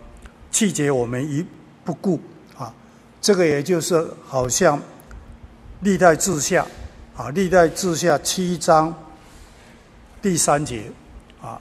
[0.51, 1.47] 弃绝我们一。
[1.85, 2.21] 不顾
[2.57, 2.73] 啊，
[3.21, 4.81] 这个也就是好像
[5.81, 6.67] 历代志下
[7.17, 8.95] 啊，历代志下七章
[10.23, 10.91] 第三节
[11.43, 11.61] 啊，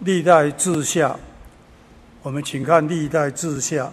[0.00, 1.18] 历代志下，
[2.22, 3.92] 我们请看历代志下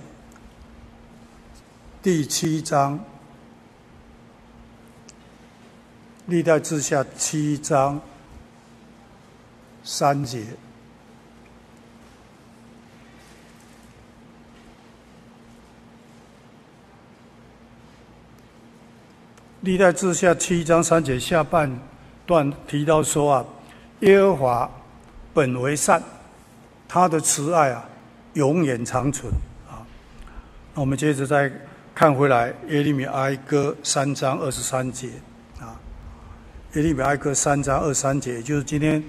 [2.02, 3.00] 第七章，
[6.28, 8.00] 历代志下七章
[9.84, 10.46] 三节。
[19.66, 21.68] 历代志下七章三节下半
[22.24, 23.46] 段提到说啊，
[24.02, 24.70] 耶和华
[25.34, 26.00] 本为善，
[26.88, 27.84] 他的慈爱啊
[28.34, 29.34] 永远长存
[29.68, 29.82] 啊。
[30.76, 31.52] 那我们接着再
[31.96, 35.10] 看回来耶利米哀歌三章二十三节
[35.60, 35.74] 啊，
[36.74, 39.04] 耶利米哀歌三章二十三节，也就是今天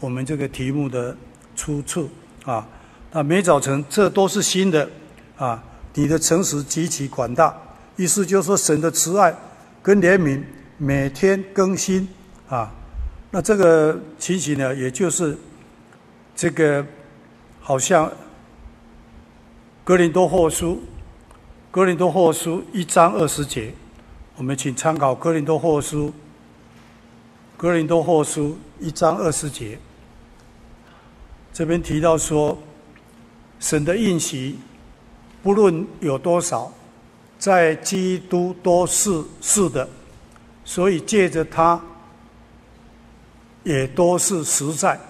[0.00, 1.16] 我们这个题目的
[1.54, 2.10] 出处
[2.44, 2.66] 啊。
[3.12, 4.90] 那每早晨这都是新的
[5.36, 5.62] 啊，
[5.94, 7.56] 你的诚实极其广大，
[7.94, 9.32] 意思就是说神的慈爱。
[9.82, 10.42] 跟怜悯
[10.76, 12.06] 每天更新
[12.48, 12.70] 啊，
[13.30, 15.36] 那这个情形呢，也就是
[16.36, 16.84] 这个
[17.60, 18.10] 好像
[19.82, 20.82] 哥林多后书，
[21.70, 23.72] 哥林多后书一章二十节，
[24.36, 26.12] 我们请参考哥林多后书，
[27.56, 29.78] 哥林多后书一章二十节，
[31.52, 32.58] 这边提到说，
[33.58, 34.56] 神的应许
[35.42, 36.70] 不论有多少。
[37.40, 39.88] 在基督都是是的，
[40.62, 41.80] 所以借着他，
[43.64, 45.00] 也都是实在，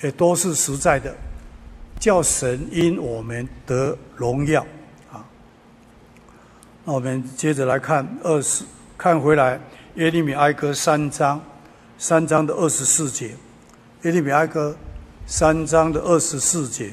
[0.00, 1.12] 也都是实在的，
[1.98, 4.64] 叫神因我们得荣耀
[5.12, 5.26] 啊。
[6.84, 8.62] 那我们接着来看二十，
[8.96, 9.60] 看回来
[9.96, 11.40] 耶利米哀歌三章，
[11.98, 13.34] 三章的二十四节，
[14.02, 14.76] 耶利米哀歌
[15.26, 16.92] 三章的二十四节。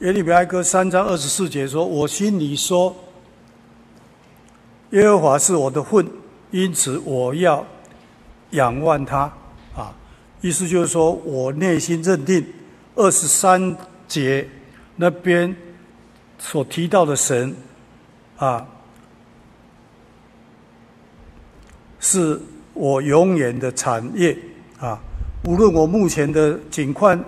[0.00, 2.94] 耶利米哀歌三章二十四节说：“我心里说，
[4.90, 6.04] 耶和华是我的份，
[6.50, 7.64] 因此我要
[8.50, 9.32] 仰望他。”
[9.76, 9.94] 啊，
[10.40, 12.44] 意思就是说我内心认定
[12.96, 13.76] 二十三
[14.08, 14.48] 节
[14.96, 15.54] 那边
[16.40, 17.54] 所提到的神，
[18.36, 18.66] 啊，
[22.00, 22.40] 是
[22.72, 24.36] 我永远的产业，
[24.80, 24.98] 啊，
[25.44, 27.24] 无论我目前的境况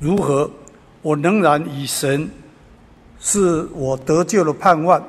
[0.00, 0.50] 如何，
[1.04, 2.30] 我仍然以神
[3.20, 5.04] 是我得救的盼望，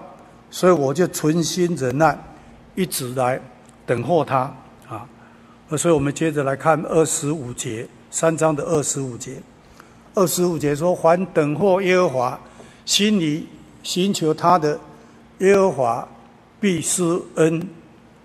[0.51, 2.17] 所以我就存心忍耐，
[2.75, 3.39] 一直来
[3.85, 4.53] 等候他
[4.89, 5.07] 啊。
[5.77, 9.41] 所以我们接着来看二十五节，三章的二十五节。
[10.13, 12.39] 二十五节说：“凡等候耶和华，
[12.83, 13.47] 心里
[13.81, 14.77] 寻求他的，
[15.37, 16.07] 耶和华
[16.59, 17.65] 必施恩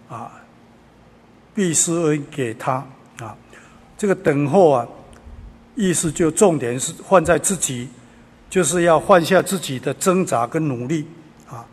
[0.08, 0.28] 啊，
[1.54, 2.84] 必施恩给他
[3.20, 3.36] 啊。”
[3.96, 4.88] 这个等候啊，
[5.80, 7.88] 意思就重点是放在自己，
[8.50, 11.06] 就是要放下自己的挣扎跟努力
[11.48, 11.64] 啊。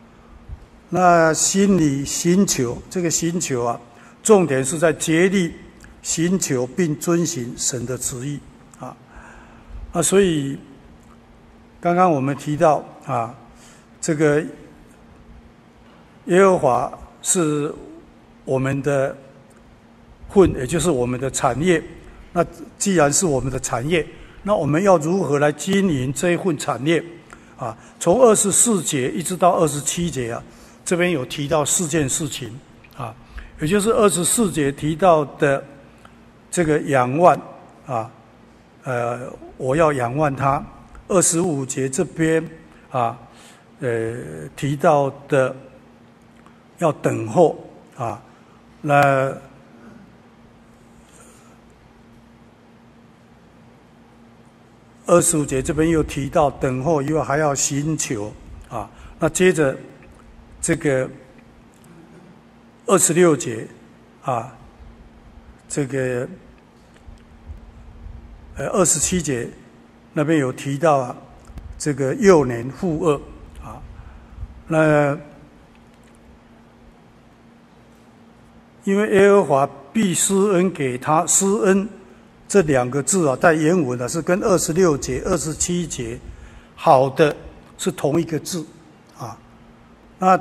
[0.89, 3.77] 那心里寻求这个寻求啊，
[4.23, 5.53] 重点是在竭力
[6.01, 8.39] 寻求并遵循神的旨意
[8.79, 8.95] 啊。
[9.91, 10.57] 啊，所以
[11.81, 13.35] 刚刚我们提到啊，
[13.99, 14.41] 这个
[16.27, 17.73] 耶和华是
[18.45, 19.13] 我们的
[20.29, 21.83] 混，也就是我们的产业。
[22.37, 22.45] 那
[22.77, 24.05] 既然是我们的产业，
[24.43, 27.03] 那我们要如何来经营这一份产业？
[27.57, 30.43] 啊，从二十四节一直到二十七节啊，
[30.85, 32.47] 这边有提到四件事情
[32.95, 33.11] 啊，
[33.59, 35.63] 也就是二十四节提到的
[36.51, 37.35] 这个仰望
[37.87, 38.11] 啊，
[38.83, 39.21] 呃，
[39.57, 40.61] 我要仰望他；
[41.07, 42.47] 二十五节这边
[42.91, 43.17] 啊，
[43.79, 44.15] 呃，
[44.55, 45.55] 提到的
[46.77, 47.57] 要等候
[47.97, 48.21] 啊，
[48.81, 49.33] 那。
[55.07, 58.31] 二十五节这边又提到等候，又还要寻求
[58.69, 58.89] 啊。
[59.17, 59.75] 那接着
[60.61, 61.09] 这个
[62.85, 63.65] 二十六节
[64.21, 64.53] 啊，
[65.69, 66.27] 这个
[68.57, 69.49] 呃二十七节
[70.11, 71.15] 那边有提到啊，
[71.77, 73.21] 这个幼年负恶
[73.63, 73.81] 啊。
[74.67, 75.17] 那
[78.83, 81.87] 因为耶和华必施恩给他施恩。
[82.47, 86.17] 这两个字啊，在原文呢是跟二十六节、二十七节
[86.75, 87.35] “好的”
[87.77, 88.65] 是同一个字
[89.17, 89.37] 啊。
[90.17, 90.39] 那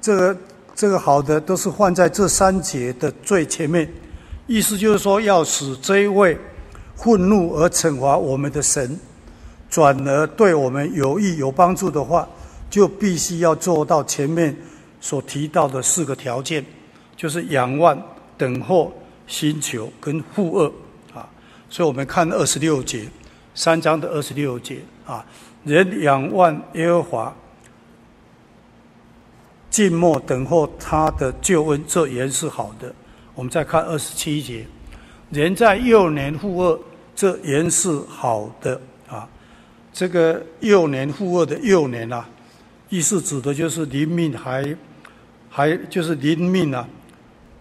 [0.00, 0.36] 这个
[0.74, 3.92] 这个“好的”都是放在这三节的最前面，
[4.46, 6.38] 意思就是说，要使这一位
[6.94, 8.98] 愤怒而惩罚我们的神，
[9.68, 12.28] 转而对我们有益有帮助的话，
[12.70, 14.56] 就必须要做到前面
[15.00, 16.64] 所提到的四个条件，
[17.16, 18.00] 就是仰望、
[18.36, 18.92] 等候、
[19.26, 20.72] 寻求跟负轭。
[21.70, 23.06] 所以我们看二十六节，
[23.54, 25.24] 三章的二十六节啊，
[25.64, 27.36] 人仰望耶和华，
[29.68, 32.94] 静默等候他的救恩，这原是好的。
[33.34, 34.66] 我们再看二十七节，
[35.30, 36.80] 人在幼年负恶，
[37.14, 39.28] 这原是好的啊。
[39.92, 42.26] 这个幼年负恶的幼年啊，
[42.88, 44.76] 意思指的就是灵命还
[45.50, 46.88] 还就是灵命啊，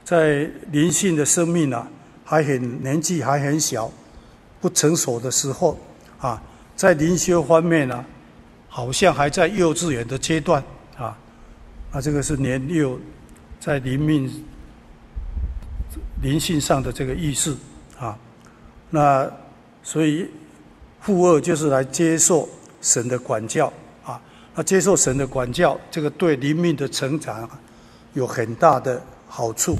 [0.03, 1.87] 在灵性的生命啊。
[2.29, 3.89] 还很年纪还很小，
[4.59, 5.79] 不成熟的时候
[6.19, 6.43] 啊，
[6.75, 8.03] 在灵修方面呢、
[8.67, 10.61] 好像还在幼稚园的阶段
[10.97, 11.17] 啊，
[11.89, 12.99] 啊，这个是年幼，
[13.61, 14.29] 在灵命、
[16.21, 17.57] 灵性上的这个意思
[17.97, 18.19] 啊。
[18.89, 19.25] 那
[19.81, 20.29] 所以
[20.99, 22.49] 负二就是来接受
[22.81, 23.71] 神的管教
[24.03, 24.19] 啊，
[24.53, 27.49] 那接受神的管教，这个对灵命的成长
[28.15, 29.77] 有很大的好处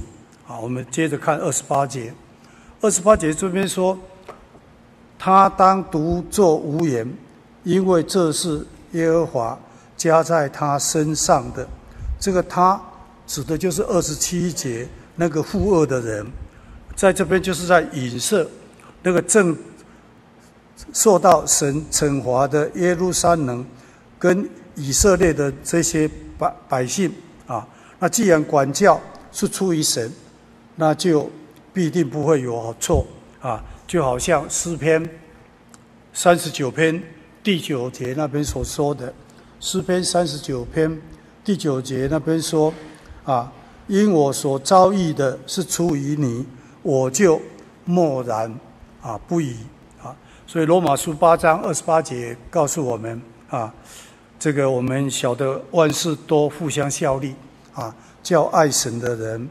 [0.47, 0.57] 啊。
[0.57, 2.13] 我们接着看二十八节。
[2.79, 3.97] 二十八节这边说，
[5.17, 7.11] 他当独坐无言，
[7.63, 9.59] 因为这是耶和华
[9.97, 11.67] 加在他身上的。
[12.19, 12.79] 这个他
[13.25, 16.23] 指的就是二十七节那个负恶的人，
[16.95, 18.47] 在这边就是在影射
[19.01, 19.57] 那个正
[20.93, 23.65] 受到神惩罚的耶路撒冷
[24.19, 27.11] 跟以色列的这些百百姓
[27.47, 27.67] 啊。
[27.97, 30.11] 那既然管教是出于神，
[30.75, 31.27] 那就。
[31.77, 33.05] 必定不会有错
[33.39, 33.63] 啊！
[33.85, 35.07] 就好像诗篇
[36.11, 36.99] 三十九篇
[37.43, 39.13] 第九节那边所说的，
[39.59, 40.99] 诗篇三十九篇
[41.43, 42.73] 第九节那边说
[43.23, 43.53] 啊，
[43.85, 46.47] 因我所遭遇的是出于你，
[46.81, 47.39] 我就
[47.85, 48.51] 默然
[48.99, 49.55] 啊不语
[50.01, 50.17] 啊。
[50.47, 53.71] 所以罗马书八章二十八节告诉我们啊，
[54.39, 57.35] 这个我们晓得万事都互相效力
[57.75, 59.47] 啊，叫爱神的人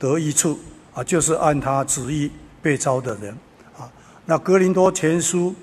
[0.00, 0.58] 得益处。
[1.04, 2.30] 就是按他旨意
[2.60, 3.30] 被招的人，
[3.78, 3.90] 啊，
[4.26, 5.54] 那格林多前书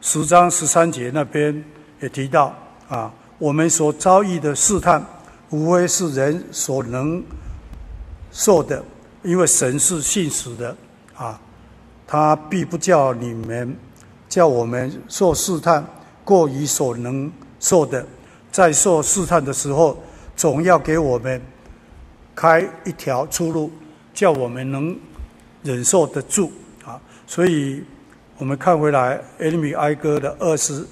[0.00, 1.64] 十章十三节那边
[2.00, 2.54] 也提到，
[2.88, 5.04] 啊，我们所遭遇的试探，
[5.50, 7.22] 无非是人所能
[8.30, 8.82] 受的，
[9.22, 10.76] 因为神是信实的，
[11.16, 11.40] 啊，
[12.06, 13.76] 他必不叫你们
[14.28, 15.84] 叫我们受试探
[16.24, 18.06] 过于所能受的，
[18.52, 20.00] 在受试探的时候，
[20.36, 21.42] 总要给我们
[22.34, 23.70] 开一条出路。
[24.18, 24.98] 叫我们能
[25.62, 26.50] 忍受得住
[26.84, 27.00] 啊！
[27.24, 27.84] 所以
[28.36, 30.84] 我们看回来耶利米哀歌的二十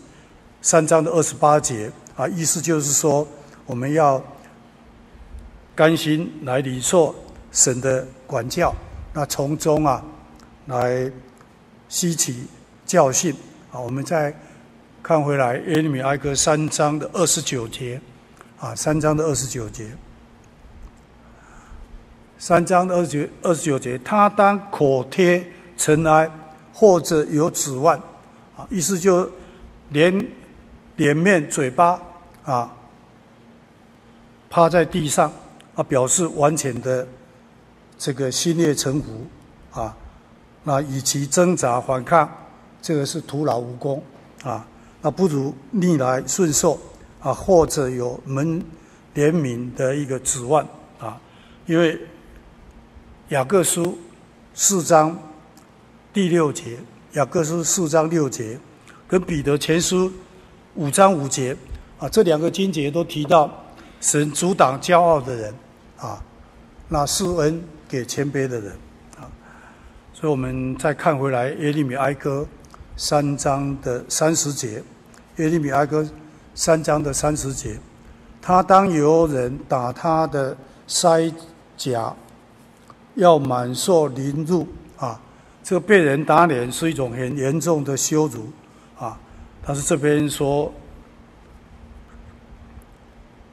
[0.62, 3.27] 三章的二十八节啊，意思就是说，
[3.66, 4.22] 我们要
[5.74, 7.12] 甘心来领受
[7.51, 8.72] 神的管教，
[9.12, 10.05] 那从中啊
[10.66, 11.11] 来
[11.89, 12.45] 吸取
[12.85, 13.35] 教训
[13.72, 13.81] 啊。
[13.81, 14.33] 我们再
[15.03, 18.01] 看回来耶利米哀歌三章的二十九节
[18.61, 19.91] 啊，三章的二十九节。
[22.39, 25.43] 三章二十九二十九节，他当口贴
[25.76, 26.30] 尘埃，
[26.72, 27.99] 或者有指腕，
[28.55, 29.28] 啊，意思就
[29.89, 30.26] 连
[30.97, 31.99] 脸面、嘴巴
[32.45, 32.70] 啊，
[34.51, 35.32] 趴在地上
[35.74, 37.09] 啊，表示完全的
[37.97, 39.26] 这个心悦诚服
[39.80, 39.97] 啊，
[40.62, 42.30] 那与其挣扎反抗，
[42.82, 44.03] 这个是徒劳无功
[44.45, 44.66] 啊，
[45.01, 46.78] 那不如逆来顺受
[47.20, 48.62] 啊，或者有门
[49.14, 50.66] 怜悯的一个指腕
[50.99, 51.18] 啊，
[51.64, 51.99] 因为。
[53.31, 53.99] 雅各书
[54.55, 55.18] 四章
[56.12, 56.79] 第六节，
[57.14, 58.57] 雅各书四章六节，
[59.09, 60.12] 跟彼得前书
[60.77, 61.57] 五章五节
[61.99, 63.51] 啊，这两个经节都提到
[64.01, 65.53] 神阻挡骄傲的人
[65.99, 66.22] 啊，
[66.89, 68.70] 那施恩给谦卑的人
[69.16, 69.27] 啊。
[70.14, 72.47] 所以，我们再看回来耶利米哀歌
[72.97, 74.81] 三章的三十节，
[75.39, 76.09] 耶利米哀歌
[76.55, 77.77] 三章的三十节，
[78.41, 80.57] 他当由人打他的
[80.87, 81.35] 腮
[81.77, 82.14] 颊。
[83.16, 84.66] 要满受凌辱
[84.98, 85.20] 啊！
[85.62, 88.46] 这个被人打脸是一种很严重的羞辱
[88.98, 89.18] 啊！
[89.64, 90.72] 但是这边说，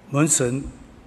[0.10, 0.64] 门神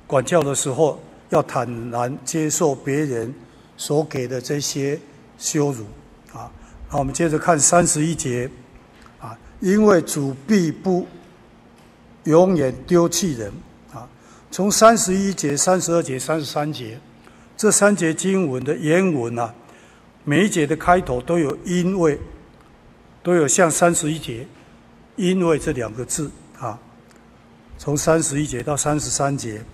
[0.06, 0.98] 管教的时候，
[1.28, 3.32] 要坦然接受别人
[3.76, 4.98] 所给的这些
[5.38, 5.84] 羞辱
[6.32, 6.50] 啊！
[6.90, 8.50] 那我们接着看三十一节
[9.20, 11.06] 啊，因为主必不
[12.24, 13.52] 永远丢弃人
[13.92, 14.08] 啊！
[14.50, 16.98] 从三十一节、三十二节、三十三节。
[17.56, 19.54] 这三节经文的原文啊，
[20.24, 22.20] 每一节的开头都有“因为”，
[23.24, 24.46] 都有像三十一节
[25.16, 26.78] “因为”这两个字啊。
[27.78, 29.64] 从三十一节到三十三节，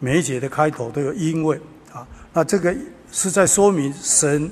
[0.00, 1.60] 每一节的开头都有“因为”
[1.92, 2.06] 啊。
[2.32, 2.74] 那这个
[3.12, 4.50] 是在说明神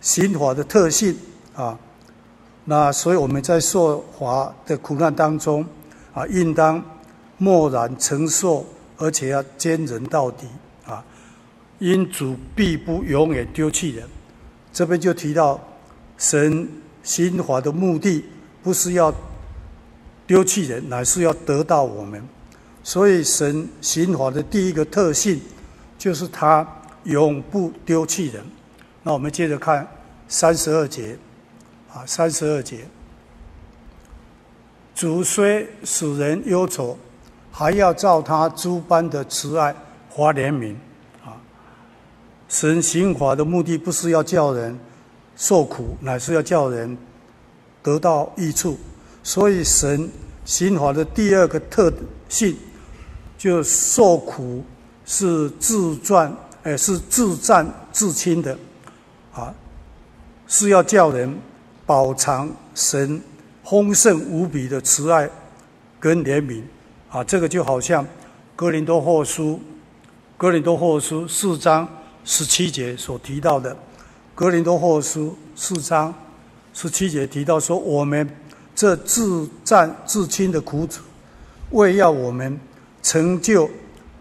[0.00, 1.14] 刑法的特性
[1.54, 1.78] 啊。
[2.64, 5.62] 那所以我们在受罚的苦难当中
[6.14, 6.82] 啊，应当
[7.36, 8.64] 默然承受，
[8.96, 10.46] 而且要坚忍到底。
[11.78, 14.08] 因主必不永远丢弃人，
[14.72, 15.60] 这边就提到
[16.16, 16.68] 神
[17.02, 18.24] 刑罚的目的
[18.62, 19.12] 不是要
[20.26, 22.22] 丢弃人，乃是要得到我们。
[22.82, 25.40] 所以神刑罚的第一个特性
[25.98, 26.66] 就是他
[27.04, 28.44] 永不丢弃人。
[29.02, 29.86] 那我们接着看
[30.28, 31.18] 三十二节，
[31.92, 32.86] 啊，三十二节，
[34.94, 36.96] 主虽使人忧愁，
[37.50, 39.74] 还要照他诸般的慈爱
[40.10, 40.74] 发怜悯。
[42.54, 44.78] 神刑罚的目的不是要叫人
[45.34, 46.96] 受苦，乃是要叫人
[47.82, 48.78] 得到益处。
[49.24, 50.08] 所以，神
[50.44, 51.92] 刑罚的第二个特
[52.28, 52.56] 性，
[53.36, 54.62] 就受苦
[55.04, 56.32] 是自传，
[56.62, 58.56] 哎，是自战自亲的，
[59.32, 59.52] 啊，
[60.46, 61.36] 是要叫人
[61.84, 63.20] 饱尝神
[63.64, 65.28] 丰盛无比的慈爱
[65.98, 66.62] 跟怜悯。
[67.10, 68.06] 啊，这个就好像
[68.54, 69.60] 哥林多后书，
[70.36, 71.88] 哥林多后书四章。
[72.24, 73.74] 十七节所提到的
[74.34, 76.12] 《格林多后书》四章
[76.72, 78.28] 十七节提到说：“我们
[78.74, 81.02] 这自战自亲的苦楚，
[81.70, 82.58] 为要我们
[83.02, 83.70] 成就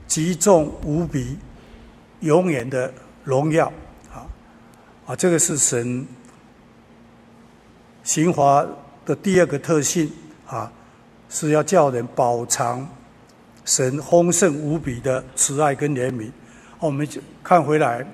[0.06, 1.38] 极重无比、
[2.20, 2.94] 永远的
[3.24, 3.72] 荣耀。”
[4.14, 4.28] 啊
[5.08, 6.06] 啊，这个是神
[8.04, 8.66] 刑罚
[9.06, 10.12] 的第二个特性
[10.46, 10.72] 啊，
[11.30, 12.88] 是要叫人饱尝
[13.66, 16.30] 神丰盛无比的慈爱跟怜悯。
[16.84, 18.04] 我们就看回来，《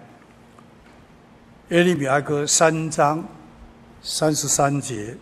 [1.70, 3.24] 耶利米埃歌》三章
[4.00, 5.18] 三十三节，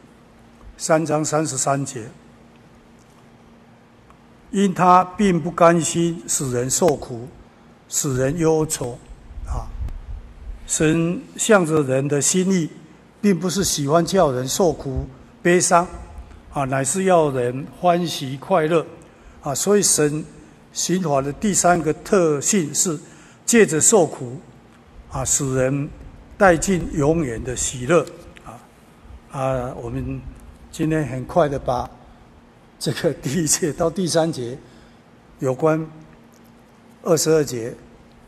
[0.76, 2.10] 三章三十三节，
[4.52, 7.26] 因他并不甘心使人受苦，
[7.88, 9.00] 使人忧愁，
[9.48, 9.64] 啊，
[10.68, 12.70] 神向着人的心意，
[13.22, 15.08] 并不是喜欢叫人受苦、
[15.42, 15.88] 悲伤，
[16.52, 18.86] 啊，乃是要人欢喜快乐，
[19.42, 20.26] 啊，所以神
[20.74, 23.00] 刑法的第三个特性是。
[23.48, 24.38] 借着受苦，
[25.10, 25.90] 啊，使人
[26.38, 28.06] 带进永远的喜乐，
[28.44, 28.60] 啊
[29.32, 29.74] 啊！
[29.82, 30.22] 我们
[30.70, 31.90] 今天很快的把
[32.78, 34.58] 这个第一节到第三节
[35.40, 35.90] 有关
[37.04, 37.74] 二十二节，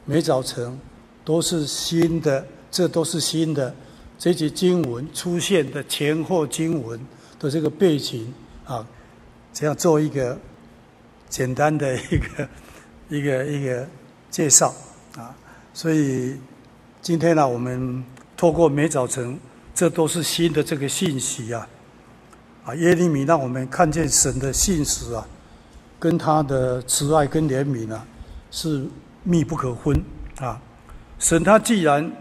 [0.05, 0.79] 每早晨
[1.25, 3.75] 都是新的，这都是新的。
[4.17, 6.97] 这节经文出现的前后经文
[7.37, 8.33] 的这个背景
[8.65, 8.87] 啊，
[9.51, 10.39] 这样做一个
[11.27, 12.49] 简单的一个
[13.09, 13.85] 一个一个
[14.31, 14.73] 介绍。
[15.73, 16.35] 所以
[17.01, 18.03] 今天呢，我们
[18.35, 19.39] 透过每早晨
[19.73, 21.67] 这都是新的这个信息啊！
[22.65, 25.25] 啊，耶利米让我们看见神的信实啊，
[25.97, 28.05] 跟他的慈爱跟怜悯啊，
[28.51, 28.85] 是
[29.23, 30.03] 密不可分
[30.39, 30.59] 啊！
[31.17, 32.11] 神他既然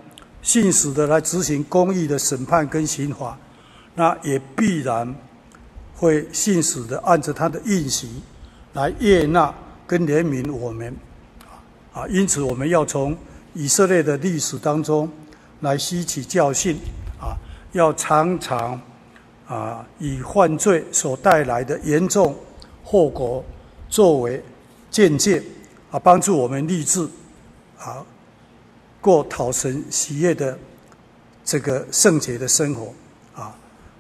[0.41, 3.37] 信实的来执行公义的审判跟刑罚，
[3.95, 5.13] 那也必然
[5.97, 8.07] 会信实的按着他的应许
[8.75, 9.53] 来悦纳
[9.87, 10.95] 跟怜悯我们
[11.93, 12.07] 啊！
[12.09, 13.17] 因此我们要从
[13.59, 15.11] 以色列的历史当中
[15.63, 16.77] 来吸取教训
[17.21, 17.35] 啊，
[17.73, 18.81] 要常常
[19.49, 22.37] 啊以犯罪所带来的严重
[22.85, 23.45] 后果
[23.89, 24.41] 作为
[24.93, 25.43] 鉴戒
[25.91, 27.05] 啊，帮助我们立志
[27.81, 28.07] 啊
[29.01, 30.57] 过讨神喜悦的
[31.45, 32.95] 这个圣洁的生活
[33.35, 33.53] 啊，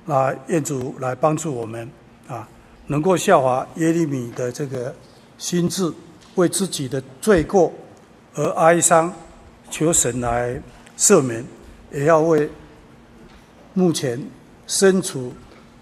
[0.07, 1.91] 那愿主来帮助我们
[2.29, 2.49] 啊，
[2.87, 4.95] 能够效法耶利米的这个
[5.37, 5.93] 心智，
[6.37, 7.73] 为自己的罪过
[8.35, 9.13] 而哀伤。
[9.71, 10.61] 求神来
[10.97, 11.45] 赦免，
[11.93, 12.51] 也要为
[13.75, 14.21] 目前
[14.67, 15.33] 身处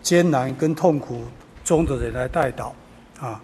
[0.03, 1.23] 艰难跟痛苦
[1.65, 2.73] 中的人来代祷，
[3.19, 3.41] 啊，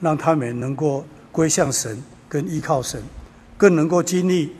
[0.00, 3.02] 让他们能够归向神跟依靠神，
[3.56, 4.54] 更能够经历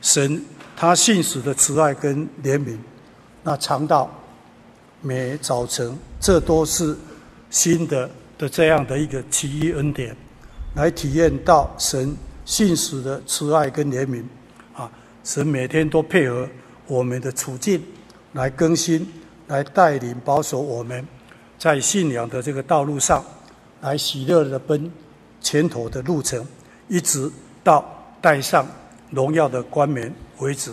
[0.00, 0.42] 神
[0.76, 2.78] 他信使的慈爱跟怜悯，
[3.42, 4.10] 那尝到
[5.02, 6.96] 每早晨，这都是
[7.50, 10.16] 新的的这样的一个奇异恩典，
[10.74, 12.16] 来体验到神。
[12.50, 14.24] 信使的慈爱跟怜悯，
[14.74, 14.90] 啊，
[15.22, 16.48] 神每天都配合
[16.88, 17.80] 我们的处境
[18.32, 19.08] 来更新，
[19.46, 21.06] 来带领保守我们，
[21.56, 23.24] 在信仰的这个道路上，
[23.82, 24.90] 来喜乐的奔
[25.40, 26.44] 前头的路程，
[26.88, 27.30] 一直
[27.62, 27.84] 到
[28.20, 28.66] 戴上
[29.10, 30.72] 荣耀的冠冕为止。